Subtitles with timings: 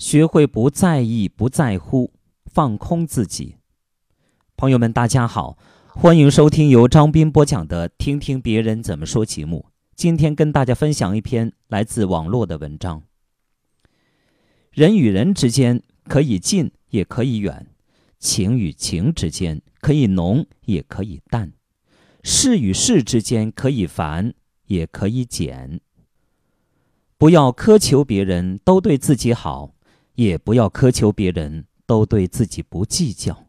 [0.00, 2.10] 学会不在意、不在乎，
[2.46, 3.56] 放空自己。
[4.56, 9.66] 朋友们，大家好，欢迎收听由张斌播讲的《听听别人怎么说》节目。
[9.94, 13.02] 今天跟大家分享一篇来自网络的文章。
[14.72, 17.66] 人与人之间可以近，也可以远；
[18.18, 21.50] 情与情之间可以浓，也可以淡；
[22.22, 24.32] 事与事之间可以繁，
[24.68, 25.82] 也可以简。
[27.18, 29.74] 不要苛求别人都对自己好。
[30.14, 33.46] 也不要苛求别人都对自己不计较。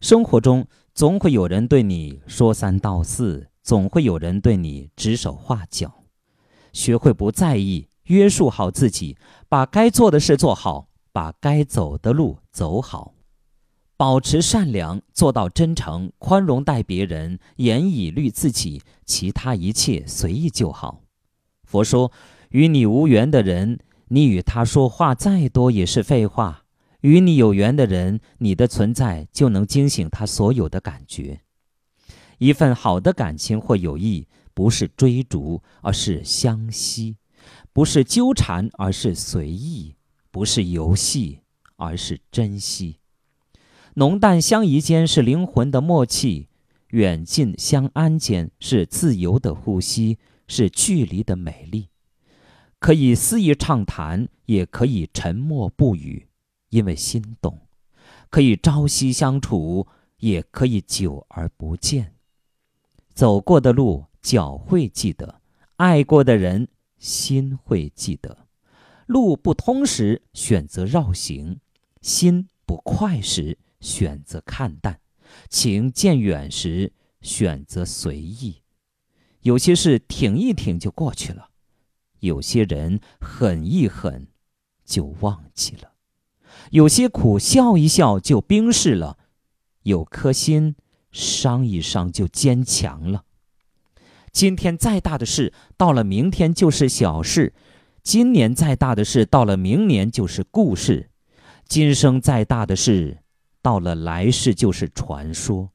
[0.00, 6.04] 生活中总会有人对你说三道四，总会有人对你指手画脚。
[6.72, 9.16] 学会不在意，约束好自己，
[9.48, 13.14] 把该做的事做好，把该走的路走好。
[13.96, 21.00] 保持善良，做到真诚、宽容待别人，严以律自己，其他一切随意就好。
[21.64, 22.12] 佛说，
[22.50, 23.80] 与你无缘的人。
[24.08, 26.64] 你与他说话再多也是废话。
[27.02, 31.42] 与你有缘的人，你的存在就能惊醒他所有的感觉。
[32.38, 37.16] 一份好的感情或友谊，不是追逐，而是相惜；
[37.72, 39.94] 不是纠缠，而是随意；
[40.30, 41.40] 不是游戏，
[41.76, 42.98] 而是珍惜。
[43.94, 46.48] 浓淡相宜间是灵魂的默契，
[46.90, 51.88] 远近相安间是自由的呼吸，是距离的美丽。
[52.78, 56.28] 可以肆意畅谈，也可以沉默不语，
[56.68, 57.52] 因为心动；
[58.30, 59.86] 可以朝夕相处，
[60.18, 62.14] 也可以久而不见。
[63.14, 65.40] 走过的路，脚会记得；
[65.76, 68.46] 爱过的人，心会记得。
[69.06, 71.56] 路不通时，选择绕行；
[72.02, 74.96] 心不快时，选择看淡；
[75.48, 78.62] 情渐远时，选择随意。
[79.40, 81.50] 有些事，挺一挺就过去了。
[82.20, 84.28] 有些人狠一狠，
[84.84, 85.92] 就忘记了；
[86.70, 89.18] 有些苦笑一笑就冰释了；
[89.82, 90.76] 有颗心
[91.10, 93.24] 伤一伤就坚强了。
[94.32, 97.52] 今天再大的事，到了明天就是小事；
[98.02, 101.08] 今年再大的事，到了明年就是故事；
[101.66, 103.22] 今生再大的事，
[103.62, 105.70] 到了来世就是传说。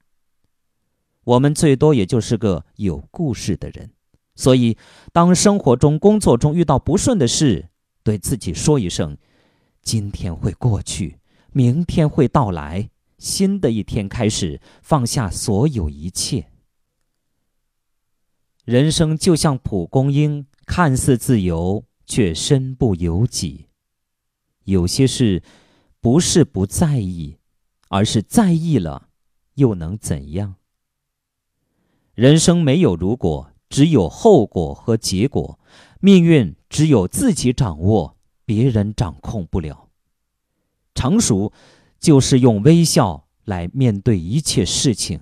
[1.24, 3.91] 我们最多也就是个有故事的人。
[4.36, 4.78] 所以，
[5.12, 7.69] 当生活中、工作中遇到不顺的事，
[8.02, 9.18] 对自己说一声
[9.84, 11.19] ：“今天会过去，
[11.52, 16.47] 明天会到来，新的一天开始，放下所有一切。”
[18.64, 23.68] 人生就像蒲公英，看似自由，却身不由己。
[24.63, 25.44] 有些事，
[26.00, 27.38] 不是不在意，
[27.90, 29.09] 而是在意了，
[29.56, 30.56] 又能怎样？
[32.13, 33.50] 人生没有如果。
[33.71, 35.57] 只有后果和结果，
[36.01, 39.87] 命运只有自己掌握，别人掌控不了。
[40.93, 41.53] 成熟，
[41.97, 45.21] 就是用微笑来面对一切事情。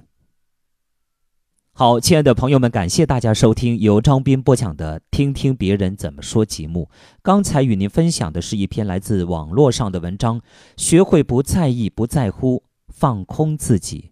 [1.71, 6.89] 好，亲爱的朋友们，感谢大家收听由张斌播讲的《听听别人怎么说》节目。
[7.21, 10.41] 刚才与您分享的是一篇来自网络上的文章，
[10.75, 14.09] 学会不在意、不在乎，放空自己。